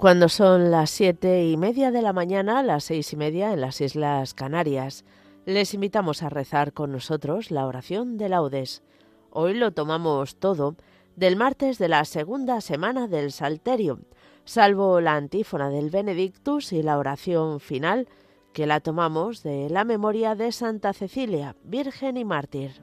Cuando 0.00 0.30
son 0.30 0.70
las 0.70 0.88
siete 0.88 1.44
y 1.44 1.58
media 1.58 1.90
de 1.90 2.00
la 2.00 2.14
mañana, 2.14 2.62
las 2.62 2.84
seis 2.84 3.12
y 3.12 3.16
media 3.16 3.52
en 3.52 3.60
las 3.60 3.82
Islas 3.82 4.32
Canarias, 4.32 5.04
les 5.44 5.74
invitamos 5.74 6.22
a 6.22 6.30
rezar 6.30 6.72
con 6.72 6.90
nosotros 6.90 7.50
la 7.50 7.66
oración 7.66 8.16
de 8.16 8.30
laudes. 8.30 8.82
Hoy 9.28 9.52
lo 9.52 9.72
tomamos 9.72 10.36
todo 10.36 10.74
del 11.16 11.36
martes 11.36 11.76
de 11.76 11.88
la 11.88 12.06
segunda 12.06 12.62
semana 12.62 13.08
del 13.08 13.30
Salterio, 13.30 14.00
salvo 14.46 15.02
la 15.02 15.16
antífona 15.16 15.68
del 15.68 15.90
Benedictus 15.90 16.72
y 16.72 16.82
la 16.82 16.96
oración 16.96 17.60
final, 17.60 18.08
que 18.54 18.66
la 18.66 18.80
tomamos 18.80 19.42
de 19.42 19.68
la 19.68 19.84
memoria 19.84 20.34
de 20.34 20.50
Santa 20.50 20.94
Cecilia, 20.94 21.56
Virgen 21.62 22.16
y 22.16 22.24
Mártir. 22.24 22.80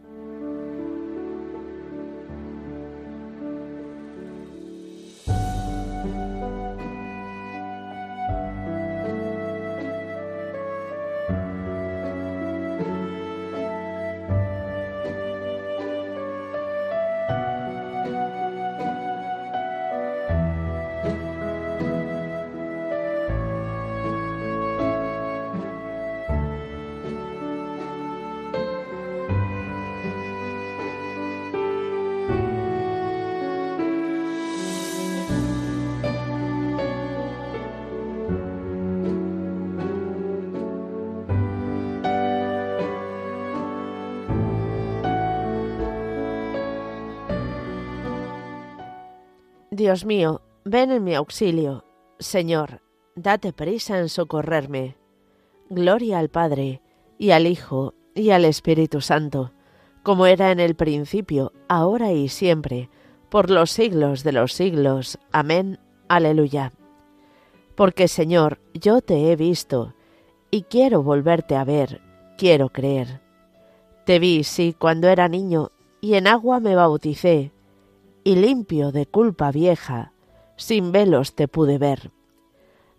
Dios 49.78 50.06
mío, 50.06 50.42
ven 50.66 50.90
en 50.90 51.04
mi 51.04 51.14
auxilio. 51.14 51.86
Señor, 52.18 52.82
date 53.16 53.54
prisa 53.54 54.00
en 54.00 54.10
socorrerme. 54.10 54.98
Gloria 55.70 56.18
al 56.18 56.30
Padre, 56.30 56.82
y 57.20 57.30
al 57.30 57.46
Hijo, 57.46 57.94
y 58.16 58.32
al 58.32 58.46
Espíritu 58.46 59.02
Santo, 59.02 59.52
como 60.02 60.26
era 60.26 60.50
en 60.50 60.60
el 60.60 60.74
principio, 60.74 61.54
ahora 61.68 62.12
y 62.12 62.28
siempre, 62.28 62.90
por 63.30 63.52
los 63.52 63.70
siglos 63.70 64.24
de 64.24 64.32
los 64.32 64.52
siglos. 64.52 65.20
Amén. 65.32 65.80
Aleluya. 66.08 66.74
Porque, 67.76 68.08
Señor, 68.08 68.60
yo 68.74 69.02
te 69.02 69.32
he 69.32 69.36
visto, 69.36 69.94
y 70.50 70.64
quiero 70.64 71.04
volverte 71.04 71.56
a 71.56 71.64
ver, 71.64 72.02
quiero 72.36 72.70
creer. 72.70 73.22
Te 74.08 74.18
vi, 74.18 74.44
sí, 74.44 74.74
cuando 74.74 75.08
era 75.08 75.28
niño, 75.28 75.72
y 76.02 76.16
en 76.16 76.26
agua 76.26 76.60
me 76.60 76.74
bauticé, 76.74 77.52
y 78.28 78.36
limpio 78.36 78.92
de 78.92 79.06
culpa 79.06 79.52
vieja, 79.52 80.12
sin 80.58 80.92
velos 80.92 81.34
te 81.34 81.48
pude 81.48 81.78
ver. 81.78 82.12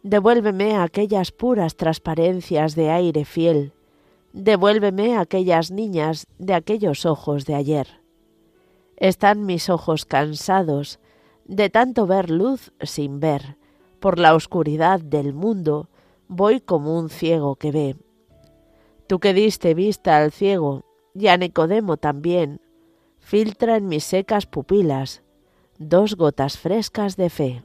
Devuélveme 0.02 0.78
aquellas 0.78 1.32
puras 1.32 1.76
transparencias 1.76 2.74
de 2.74 2.88
aire 2.88 3.26
fiel, 3.26 3.74
devuélveme 4.32 5.18
aquellas 5.18 5.70
niñas 5.70 6.26
de 6.38 6.54
aquellos 6.54 7.04
ojos 7.04 7.44
de 7.44 7.56
ayer. 7.56 8.00
Están 8.96 9.44
mis 9.44 9.68
ojos 9.68 10.06
cansados 10.06 10.98
de 11.44 11.68
tanto 11.68 12.06
ver 12.06 12.30
luz 12.30 12.72
sin 12.80 13.20
ver, 13.20 13.58
por 14.00 14.18
la 14.18 14.34
oscuridad 14.34 14.98
del 14.98 15.34
mundo 15.34 15.90
voy 16.26 16.58
como 16.58 16.98
un 16.98 17.10
ciego 17.10 17.56
que 17.56 17.70
ve. 17.70 17.96
Tú 19.06 19.18
que 19.18 19.34
diste 19.34 19.74
vista 19.74 20.16
al 20.16 20.32
ciego, 20.32 20.86
y 21.14 21.26
a 21.26 21.36
Nicodemo 21.36 21.98
también, 21.98 22.62
filtra 23.28 23.76
en 23.76 23.88
mis 23.88 24.04
secas 24.04 24.46
pupilas 24.46 25.22
dos 25.78 26.16
gotas 26.16 26.56
frescas 26.56 27.18
de 27.18 27.28
fe. 27.28 27.62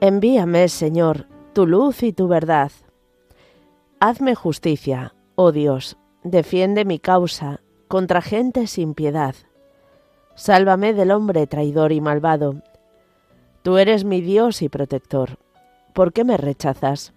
Envíame, 0.00 0.68
Señor, 0.68 1.26
tu 1.54 1.66
luz 1.66 2.04
y 2.04 2.12
tu 2.12 2.28
verdad. 2.28 2.70
Hazme 3.98 4.36
justicia, 4.36 5.16
oh 5.34 5.50
Dios, 5.50 5.96
defiende 6.22 6.84
mi 6.84 7.00
causa 7.00 7.62
contra 7.88 8.22
gente 8.22 8.68
sin 8.68 8.94
piedad. 8.94 9.34
Sálvame 10.36 10.94
del 10.94 11.10
hombre 11.10 11.48
traidor 11.48 11.90
y 11.90 12.00
malvado. 12.00 12.62
Tú 13.62 13.76
eres 13.76 14.04
mi 14.04 14.20
Dios 14.20 14.62
y 14.62 14.68
protector. 14.68 15.40
¿Por 15.94 16.12
qué 16.12 16.22
me 16.22 16.36
rechazas? 16.36 17.12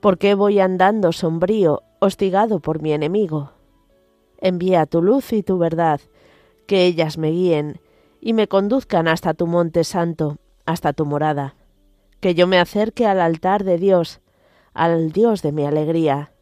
¿Por 0.00 0.16
qué 0.16 0.34
voy 0.34 0.58
andando 0.58 1.12
sombrío, 1.12 1.82
hostigado 1.98 2.60
por 2.60 2.80
mi 2.80 2.94
enemigo? 2.94 3.50
Envía 4.38 4.86
tu 4.86 5.02
luz 5.02 5.34
y 5.34 5.42
tu 5.42 5.58
verdad, 5.58 6.00
que 6.66 6.86
ellas 6.86 7.18
me 7.18 7.30
guíen 7.30 7.78
y 8.22 8.32
me 8.32 8.48
conduzcan 8.48 9.06
hasta 9.06 9.34
tu 9.34 9.46
monte 9.46 9.84
santo, 9.84 10.38
hasta 10.64 10.94
tu 10.94 11.04
morada 11.04 11.56
que 12.22 12.36
yo 12.36 12.46
me 12.46 12.60
acerque 12.60 13.04
al 13.04 13.20
altar 13.20 13.64
de 13.64 13.78
Dios, 13.78 14.20
al 14.74 15.10
Dios 15.10 15.42
de 15.42 15.50
mi 15.50 15.66
alegría, 15.66 16.32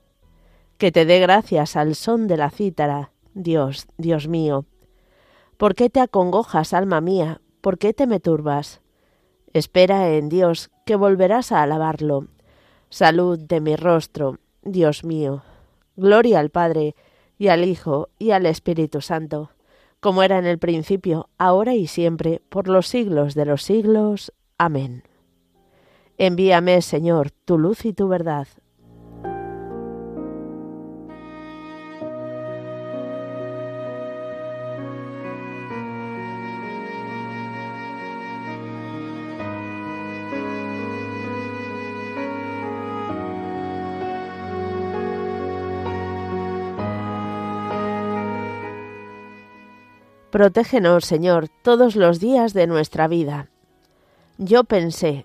que 0.76 0.92
te 0.92 1.06
dé 1.06 1.20
gracias 1.20 1.74
al 1.74 1.94
son 1.94 2.28
de 2.28 2.36
la 2.36 2.50
cítara, 2.50 3.12
Dios, 3.32 3.88
Dios 3.96 4.28
mío. 4.28 4.66
¿Por 5.56 5.74
qué 5.74 5.88
te 5.88 6.00
acongojas, 6.00 6.74
alma 6.74 7.00
mía? 7.00 7.40
¿Por 7.62 7.78
qué 7.78 7.94
te 7.94 8.06
me 8.06 8.20
turbas? 8.20 8.82
Espera 9.54 10.10
en 10.10 10.28
Dios, 10.28 10.70
que 10.84 10.96
volverás 10.96 11.50
a 11.50 11.62
alabarlo. 11.62 12.26
Salud 12.90 13.38
de 13.38 13.62
mi 13.62 13.74
rostro, 13.74 14.38
Dios 14.62 15.02
mío. 15.02 15.44
Gloria 15.96 16.40
al 16.40 16.50
Padre, 16.50 16.94
y 17.38 17.48
al 17.48 17.64
Hijo, 17.64 18.10
y 18.18 18.32
al 18.32 18.44
Espíritu 18.44 19.00
Santo, 19.00 19.52
como 20.00 20.22
era 20.22 20.38
en 20.38 20.44
el 20.44 20.58
principio, 20.58 21.30
ahora 21.38 21.74
y 21.74 21.86
siempre, 21.86 22.42
por 22.50 22.68
los 22.68 22.86
siglos 22.86 23.34
de 23.34 23.46
los 23.46 23.62
siglos. 23.62 24.34
Amén. 24.58 25.04
Envíame, 26.22 26.82
Señor, 26.82 27.30
tu 27.30 27.56
luz 27.56 27.86
y 27.86 27.94
tu 27.94 28.06
verdad. 28.06 28.46
Protégenos, 50.30 51.06
Señor, 51.06 51.48
todos 51.62 51.96
los 51.96 52.20
días 52.20 52.52
de 52.52 52.66
nuestra 52.66 53.08
vida. 53.08 53.48
Yo 54.36 54.64
pensé, 54.64 55.24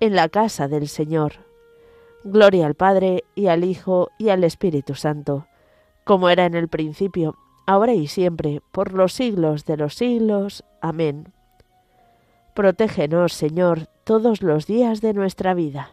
en 0.00 0.16
la 0.16 0.28
casa 0.28 0.66
del 0.66 0.88
Señor. 0.88 1.44
Gloria 2.24 2.66
al 2.66 2.74
Padre 2.74 3.24
y 3.34 3.46
al 3.46 3.64
Hijo 3.64 4.10
y 4.18 4.30
al 4.30 4.44
Espíritu 4.44 4.94
Santo, 4.94 5.46
como 6.04 6.28
era 6.28 6.46
en 6.46 6.54
el 6.54 6.68
principio, 6.68 7.36
ahora 7.66 7.94
y 7.94 8.06
siempre, 8.06 8.60
por 8.72 8.92
los 8.92 9.12
siglos 9.12 9.64
de 9.64 9.76
los 9.76 9.94
siglos. 9.94 10.64
Amén. 10.80 11.32
Protégenos, 12.54 13.32
Señor, 13.32 13.86
todos 14.04 14.42
los 14.42 14.66
días 14.66 15.00
de 15.00 15.14
nuestra 15.14 15.54
vida. 15.54 15.92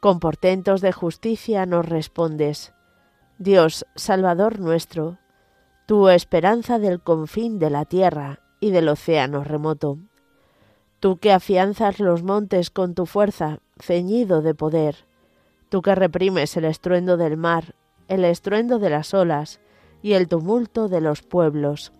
con 0.00 0.20
portentos 0.20 0.80
de 0.80 0.92
justicia 0.92 1.66
nos 1.66 1.86
respondes, 1.86 2.72
Dios, 3.38 3.86
Salvador 3.94 4.58
nuestro, 4.60 5.18
tú 5.86 6.08
esperanza 6.08 6.78
del 6.78 7.00
confín 7.00 7.58
de 7.58 7.70
la 7.70 7.84
tierra 7.84 8.40
y 8.60 8.70
del 8.70 8.88
océano 8.88 9.44
remoto. 9.44 9.98
Tú 11.00 11.18
que 11.18 11.32
afianzas 11.32 12.00
los 12.00 12.22
montes 12.22 12.70
con 12.70 12.94
tu 12.94 13.06
fuerza, 13.06 13.60
ceñido 13.80 14.42
de 14.42 14.54
poder, 14.54 15.06
tú 15.68 15.82
que 15.82 15.94
reprimes 15.94 16.56
el 16.56 16.64
estruendo 16.64 17.16
del 17.16 17.36
mar, 17.36 17.76
el 18.08 18.24
estruendo 18.24 18.78
de 18.78 18.90
las 18.90 19.14
olas 19.14 19.60
y 20.02 20.14
el 20.14 20.28
tumulto 20.28 20.88
de 20.88 21.00
los 21.00 21.22
pueblos. 21.22 21.92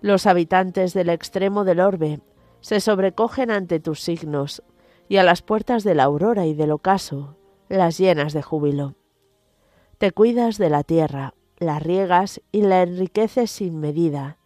Los 0.00 0.26
habitantes 0.26 0.94
del 0.94 1.08
extremo 1.08 1.64
del 1.64 1.80
orbe 1.80 2.20
se 2.60 2.80
sobrecogen 2.80 3.50
ante 3.50 3.80
tus 3.80 4.00
signos, 4.00 4.62
y 5.08 5.16
a 5.16 5.22
las 5.22 5.42
puertas 5.42 5.84
de 5.84 5.94
la 5.94 6.04
aurora 6.04 6.46
y 6.46 6.54
del 6.54 6.70
ocaso, 6.70 7.36
las 7.68 7.98
llenas 7.98 8.32
de 8.32 8.42
júbilo. 8.42 8.94
Te 9.98 10.12
cuidas 10.12 10.58
de 10.58 10.70
la 10.70 10.84
tierra, 10.84 11.34
la 11.58 11.78
riegas 11.78 12.40
y 12.52 12.62
la 12.62 12.82
enriqueces 12.82 13.50
sin 13.50 13.80
medida. 13.80 14.38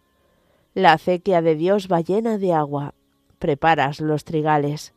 La 0.73 0.93
acequia 0.93 1.41
de 1.41 1.55
Dios 1.55 1.87
va 1.91 2.01
llena 2.01 2.37
de 2.37 2.53
agua, 2.53 2.95
preparas 3.39 3.99
los 3.99 4.23
trigales, 4.23 4.93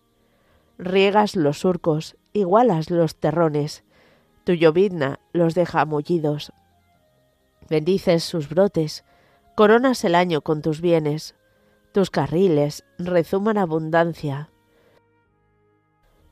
riegas 0.79 1.37
los 1.37 1.59
surcos, 1.59 2.17
igualas 2.33 2.91
los 2.91 3.17
terrones, 3.17 3.85
tu 4.45 4.53
llovizna 4.53 5.19
los 5.33 5.55
deja 5.55 5.85
mullidos. 5.85 6.53
Bendices 7.69 8.23
sus 8.23 8.49
brotes, 8.49 9.05
coronas 9.57 10.05
el 10.05 10.15
año 10.15 10.43
con 10.43 10.63
tus 10.63 10.81
bienes, 10.81 11.35
tus 11.93 12.11
carriles 12.11 12.85
rezuman 12.99 13.59
abundancia, 13.59 14.51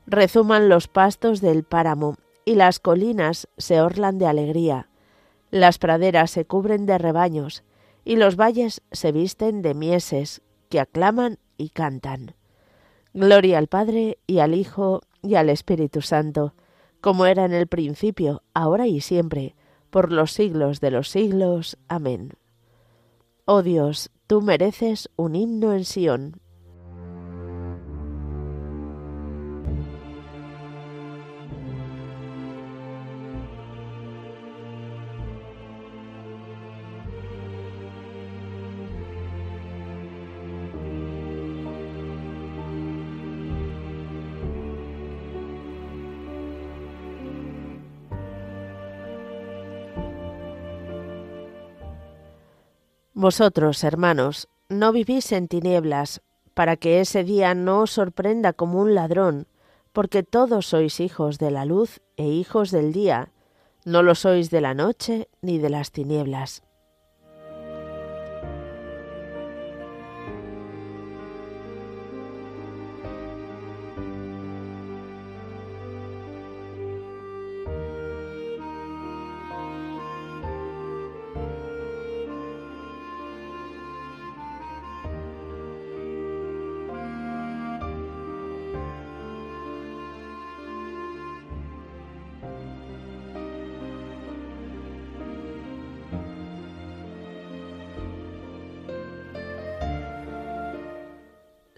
Rezuman 0.07 0.69
los 0.69 0.87
pastos 0.87 1.41
del 1.41 1.63
páramo 1.63 2.15
y 2.45 2.55
las 2.55 2.79
colinas 2.79 3.47
se 3.57 3.81
orlan 3.81 4.19
de 4.19 4.27
alegría. 4.27 4.89
Las 5.49 5.79
praderas 5.79 6.31
se 6.31 6.45
cubren 6.45 6.85
de 6.85 6.97
rebaños 6.97 7.63
y 8.03 8.17
los 8.17 8.35
valles 8.35 8.81
se 8.91 9.11
visten 9.11 9.61
de 9.63 9.73
mieses 9.73 10.41
que 10.69 10.79
aclaman 10.79 11.39
y 11.57 11.69
cantan. 11.69 12.35
Gloria 13.13 13.57
al 13.57 13.67
Padre 13.67 14.19
y 14.27 14.39
al 14.39 14.53
Hijo 14.53 15.01
y 15.23 15.35
al 15.35 15.49
Espíritu 15.49 16.01
Santo, 16.01 16.53
como 17.01 17.25
era 17.25 17.45
en 17.45 17.53
el 17.53 17.67
principio, 17.67 18.43
ahora 18.53 18.87
y 18.87 19.01
siempre, 19.01 19.55
por 19.89 20.11
los 20.11 20.33
siglos 20.33 20.81
de 20.81 20.91
los 20.91 21.09
siglos. 21.09 21.77
Amén. 21.87 22.33
Oh 23.45 23.63
Dios, 23.63 24.11
tú 24.27 24.41
mereces 24.41 25.09
un 25.15 25.35
himno 25.35 25.73
en 25.73 25.85
Sión. 25.85 26.41
Vosotros, 53.17 53.85
hermanos, 53.85 54.49
no 54.67 54.91
vivís 54.91 55.31
en 55.31 55.47
tinieblas, 55.47 56.21
para 56.53 56.75
que 56.75 56.99
ese 56.99 57.23
día 57.23 57.55
no 57.55 57.83
os 57.83 57.91
sorprenda 57.91 58.51
como 58.51 58.81
un 58.81 58.93
ladrón, 58.93 59.47
porque 59.93 60.21
todos 60.21 60.65
sois 60.65 60.99
hijos 60.99 61.39
de 61.39 61.49
la 61.49 61.63
luz 61.63 62.01
e 62.17 62.27
hijos 62.27 62.71
del 62.71 62.91
día, 62.91 63.31
no 63.85 64.03
lo 64.03 64.15
sois 64.15 64.49
de 64.49 64.59
la 64.59 64.73
noche 64.73 65.29
ni 65.41 65.59
de 65.59 65.69
las 65.69 65.93
tinieblas. 65.93 66.64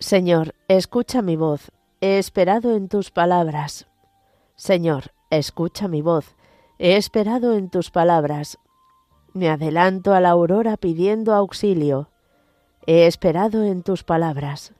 Señor, 0.07 0.55
escucha 0.69 1.21
mi 1.21 1.35
voz, 1.35 1.69
he 1.99 2.17
esperado 2.17 2.77
en 2.77 2.87
tus 2.87 3.11
palabras. 3.11 3.87
Señor, 4.55 5.11
escucha 5.29 5.89
mi 5.89 6.01
voz, 6.01 6.37
he 6.79 6.95
esperado 6.95 7.53
en 7.55 7.69
tus 7.69 7.91
palabras. 7.91 8.57
Me 9.33 9.49
adelanto 9.49 10.13
a 10.13 10.21
la 10.21 10.29
aurora 10.29 10.77
pidiendo 10.77 11.33
auxilio. 11.33 12.09
He 12.85 13.05
esperado 13.05 13.65
en 13.65 13.83
tus 13.83 14.05
palabras. 14.05 14.71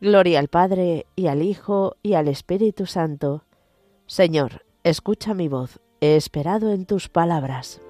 Gloria 0.00 0.38
al 0.38 0.48
Padre 0.48 1.04
y 1.16 1.26
al 1.26 1.42
Hijo 1.42 1.96
y 2.02 2.14
al 2.14 2.26
Espíritu 2.26 2.86
Santo. 2.86 3.44
Señor, 4.06 4.64
escucha 4.84 5.34
mi 5.34 5.48
voz, 5.48 5.80
he 6.00 6.16
esperado 6.16 6.72
en 6.72 6.86
tus 6.86 7.10
palabras. 7.10 7.82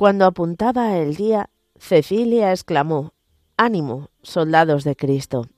Cuando 0.00 0.24
apuntaba 0.24 0.96
el 0.96 1.14
día, 1.14 1.50
Cecilia 1.76 2.52
exclamó 2.52 3.12
Ánimo, 3.58 4.08
soldados 4.22 4.82
de 4.82 4.96
Cristo. 4.96 5.48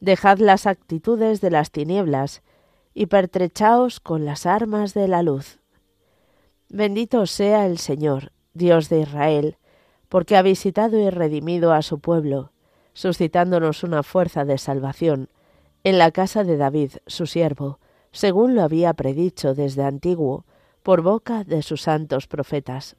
Dejad 0.00 0.36
las 0.36 0.66
actitudes 0.66 1.40
de 1.40 1.50
las 1.50 1.70
tinieblas 1.70 2.42
y 2.92 3.06
pertrechaos 3.06 3.98
con 3.98 4.26
las 4.26 4.44
armas 4.44 4.92
de 4.92 5.08
la 5.08 5.22
luz. 5.22 5.60
Bendito 6.68 7.24
sea 7.24 7.64
el 7.64 7.78
Señor, 7.78 8.32
Dios 8.52 8.90
de 8.90 9.00
Israel, 9.00 9.56
porque 10.10 10.36
ha 10.36 10.42
visitado 10.42 10.98
y 10.98 11.08
redimido 11.08 11.72
a 11.72 11.80
su 11.80 12.00
pueblo, 12.00 12.52
suscitándonos 12.92 13.82
una 13.82 14.02
fuerza 14.02 14.44
de 14.44 14.58
salvación 14.58 15.30
en 15.84 15.96
la 15.96 16.10
casa 16.10 16.44
de 16.44 16.58
David, 16.58 16.96
su 17.06 17.24
siervo, 17.24 17.78
según 18.12 18.54
lo 18.54 18.62
había 18.62 18.92
predicho 18.92 19.54
desde 19.54 19.84
antiguo, 19.84 20.44
por 20.82 21.00
boca 21.00 21.44
de 21.44 21.62
sus 21.62 21.80
santos 21.80 22.26
profetas 22.26 22.98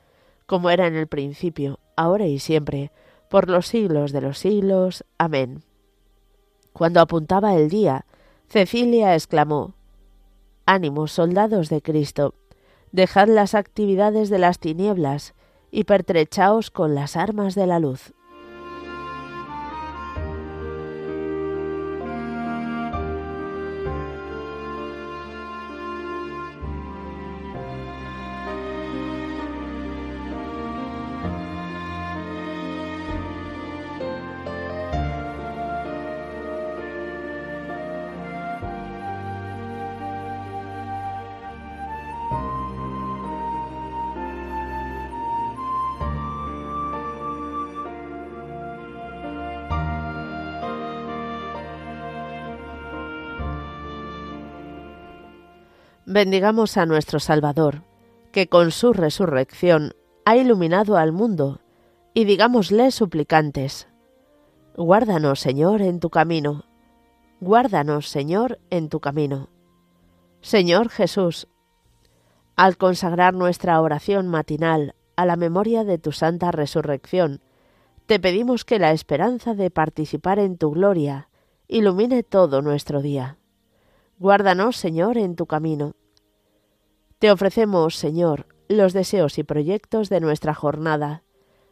como 0.51 0.69
era 0.69 0.85
en 0.85 0.97
el 0.97 1.07
principio, 1.07 1.79
ahora 1.95 2.27
y 2.27 2.37
siempre, 2.37 2.91
por 3.29 3.49
los 3.49 3.67
siglos 3.67 4.11
de 4.11 4.19
los 4.19 4.37
siglos. 4.37 5.05
Amén. 5.17 5.63
Cuando 6.73 6.99
apuntaba 6.99 7.55
el 7.55 7.69
día, 7.69 8.05
Cecilia 8.49 9.15
exclamó 9.15 9.75
Ánimo, 10.65 11.07
soldados 11.07 11.69
de 11.69 11.81
Cristo, 11.81 12.33
dejad 12.91 13.29
las 13.29 13.55
actividades 13.55 14.29
de 14.29 14.39
las 14.39 14.59
tinieblas 14.59 15.35
y 15.71 15.85
pertrechaos 15.85 16.69
con 16.69 16.95
las 16.95 17.15
armas 17.15 17.55
de 17.55 17.67
la 17.67 17.79
luz. 17.79 18.11
Bendigamos 56.13 56.75
a 56.75 56.85
nuestro 56.85 57.21
Salvador, 57.21 57.83
que 58.33 58.49
con 58.49 58.71
su 58.71 58.91
resurrección 58.91 59.93
ha 60.25 60.35
iluminado 60.35 60.97
al 60.97 61.13
mundo, 61.13 61.61
y 62.13 62.25
digámosle 62.25 62.91
suplicantes, 62.91 63.87
Guárdanos, 64.75 65.39
Señor, 65.39 65.81
en 65.81 66.01
tu 66.01 66.09
camino. 66.09 66.65
Guárdanos, 67.39 68.09
Señor, 68.09 68.59
en 68.71 68.89
tu 68.89 68.99
camino. 68.99 69.47
Señor 70.41 70.89
Jesús, 70.89 71.47
al 72.57 72.75
consagrar 72.75 73.33
nuestra 73.33 73.79
oración 73.79 74.27
matinal 74.27 74.95
a 75.15 75.25
la 75.25 75.37
memoria 75.37 75.85
de 75.85 75.97
tu 75.97 76.11
santa 76.11 76.51
resurrección, 76.51 77.39
te 78.05 78.19
pedimos 78.19 78.65
que 78.65 78.79
la 78.79 78.91
esperanza 78.91 79.53
de 79.53 79.71
participar 79.71 80.39
en 80.39 80.57
tu 80.57 80.71
gloria 80.71 81.29
ilumine 81.69 82.21
todo 82.23 82.61
nuestro 82.61 83.01
día. 83.01 83.37
Guárdanos, 84.19 84.75
Señor, 84.75 85.17
en 85.17 85.37
tu 85.37 85.45
camino. 85.45 85.95
Te 87.21 87.31
ofrecemos, 87.31 87.97
Señor, 87.97 88.47
los 88.67 88.93
deseos 88.93 89.37
y 89.37 89.43
proyectos 89.43 90.09
de 90.09 90.19
nuestra 90.19 90.55
jornada. 90.55 91.21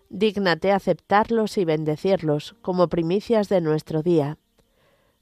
Dígnate 0.09 0.71
aceptarlos 0.71 1.57
y 1.57 1.65
bendecirlos 1.65 2.55
como 2.61 2.87
primicias 2.87 3.49
de 3.49 3.59
nuestro 3.59 4.03
día. 4.03 4.37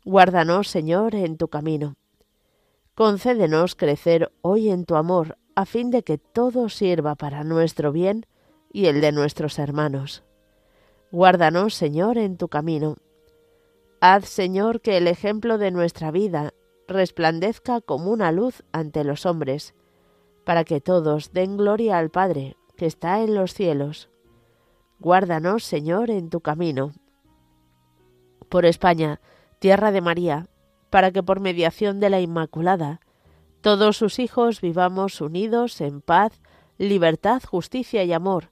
Guárdanos, 0.04 0.68
Señor, 0.68 1.16
en 1.16 1.38
tu 1.38 1.48
camino. 1.48 1.96
Concédenos 2.94 3.76
crecer 3.76 4.34
hoy 4.42 4.70
en 4.70 4.84
tu 4.84 4.98
amor, 4.98 5.38
a 5.56 5.66
fin 5.66 5.92
de 5.92 6.04
que 6.04 6.18
todo 6.18 6.68
sirva 6.68 7.16
para 7.16 7.46
nuestro 7.46 7.94
bien 7.94 8.26
y 8.70 8.88
el 8.88 9.00
de 9.00 9.14
nuestros 9.14 9.58
hermanos. 9.60 10.26
Guárdanos, 11.10 11.74
Señor, 11.74 12.18
en 12.18 12.36
tu 12.36 12.50
camino. 12.50 12.98
Haz, 14.02 14.26
Señor, 14.26 14.82
que 14.82 14.98
el 14.98 15.08
ejemplo 15.08 15.58
de 15.58 15.72
nuestra 15.72 16.12
vida 16.12 16.54
resplandezca 16.86 17.80
como 17.80 18.12
una 18.12 18.34
luz 18.34 18.66
ante 18.74 19.06
los 19.06 19.26
hombres, 19.26 19.74
para 20.48 20.64
que 20.64 20.80
todos 20.80 21.34
den 21.34 21.58
gloria 21.58 21.98
al 21.98 22.10
Padre, 22.10 22.56
que 22.78 22.86
está 22.86 23.22
en 23.22 23.36
los 23.36 23.54
cielos. 23.54 24.08
Guárdanos, 24.98 25.66
Señor, 25.66 26.10
en 26.10 26.30
tu 26.30 26.40
camino. 26.40 26.94
Por 28.48 28.66
España, 28.66 29.20
tierra 29.60 29.92
de 29.92 30.00
María, 30.00 30.48
para 30.90 31.12
que 31.12 31.22
por 31.22 31.42
mediación 31.42 32.00
de 32.00 32.10
la 32.10 32.22
Inmaculada, 32.22 33.02
todos 33.60 33.98
sus 33.98 34.20
hijos 34.20 34.62
vivamos 34.62 35.20
unidos 35.20 35.82
en 35.82 36.00
paz, 36.00 36.40
libertad, 36.78 37.44
justicia 37.44 38.06
y 38.06 38.14
amor, 38.14 38.50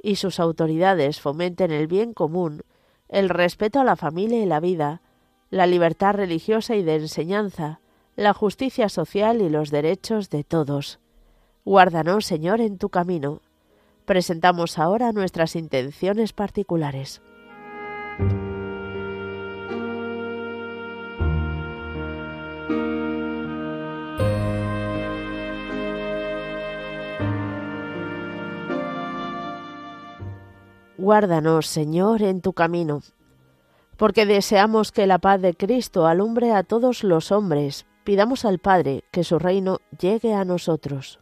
y 0.00 0.14
sus 0.14 0.38
autoridades 0.38 1.20
fomenten 1.20 1.72
el 1.72 1.88
bien 1.88 2.14
común, 2.14 2.62
el 3.08 3.28
respeto 3.28 3.80
a 3.80 3.84
la 3.84 3.96
familia 3.96 4.40
y 4.40 4.46
la 4.46 4.60
vida, 4.60 5.02
la 5.50 5.66
libertad 5.66 6.14
religiosa 6.14 6.76
y 6.76 6.84
de 6.84 6.94
enseñanza, 6.94 7.80
la 8.14 8.32
justicia 8.32 8.88
social 8.88 9.42
y 9.42 9.48
los 9.48 9.72
derechos 9.72 10.30
de 10.30 10.44
todos. 10.44 11.01
Guárdanos, 11.64 12.26
Señor, 12.26 12.60
en 12.60 12.76
tu 12.76 12.88
camino. 12.88 13.40
Presentamos 14.04 14.80
ahora 14.80 15.12
nuestras 15.12 15.54
intenciones 15.54 16.32
particulares. 16.32 17.22
Guárdanos, 30.98 31.68
Señor, 31.68 32.22
en 32.22 32.40
tu 32.40 32.54
camino. 32.54 33.02
Porque 33.96 34.26
deseamos 34.26 34.90
que 34.90 35.06
la 35.06 35.20
paz 35.20 35.40
de 35.40 35.54
Cristo 35.54 36.08
alumbre 36.08 36.52
a 36.52 36.64
todos 36.64 37.04
los 37.04 37.30
hombres, 37.30 37.86
pidamos 38.02 38.44
al 38.44 38.58
Padre 38.58 39.04
que 39.12 39.22
su 39.22 39.38
reino 39.38 39.78
llegue 39.96 40.34
a 40.34 40.44
nosotros. 40.44 41.21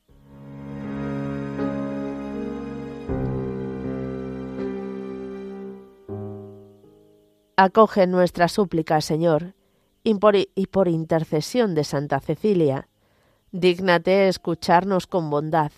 Acoge 7.63 8.07
nuestra 8.07 8.47
súplica, 8.47 9.01
Señor, 9.01 9.53
y 10.03 10.15
por, 10.15 10.35
y 10.35 10.65
por 10.71 10.87
intercesión 10.87 11.75
de 11.75 11.83
Santa 11.83 12.19
Cecilia, 12.19 12.87
dígnate 13.51 14.27
escucharnos 14.27 15.05
con 15.05 15.29
bondad. 15.29 15.71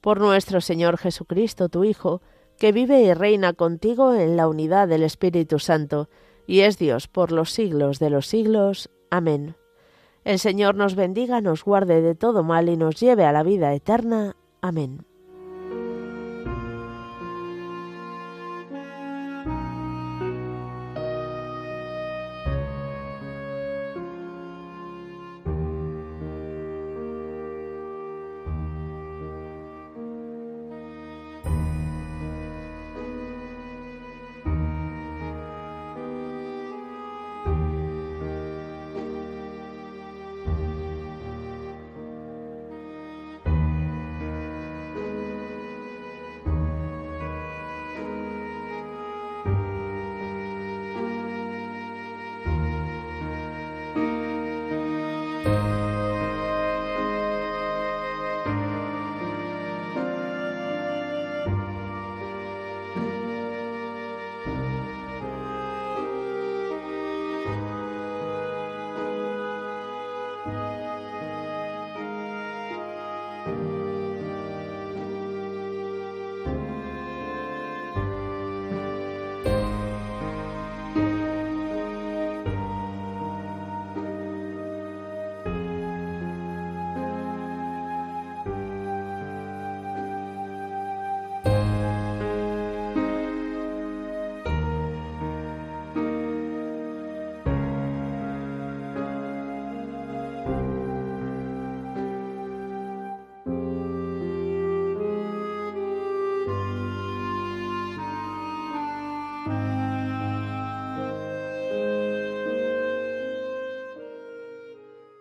Por 0.00 0.18
nuestro 0.18 0.60
Señor 0.60 0.98
Jesucristo, 0.98 1.68
tu 1.68 1.84
Hijo, 1.84 2.20
que 2.58 2.72
vive 2.72 3.00
y 3.02 3.14
reina 3.14 3.52
contigo 3.52 4.12
en 4.12 4.36
la 4.36 4.48
unidad 4.48 4.88
del 4.88 5.04
Espíritu 5.04 5.60
Santo, 5.60 6.08
y 6.48 6.62
es 6.62 6.78
Dios 6.78 7.06
por 7.06 7.30
los 7.30 7.52
siglos 7.52 8.00
de 8.00 8.10
los 8.10 8.26
siglos. 8.26 8.90
Amén. 9.08 9.54
El 10.24 10.40
Señor 10.40 10.74
nos 10.74 10.96
bendiga, 10.96 11.40
nos 11.40 11.62
guarde 11.62 12.02
de 12.02 12.16
todo 12.16 12.42
mal 12.42 12.68
y 12.68 12.76
nos 12.76 12.98
lleve 12.98 13.24
a 13.24 13.30
la 13.30 13.44
vida 13.44 13.72
eterna. 13.72 14.34
Amén. 14.60 15.07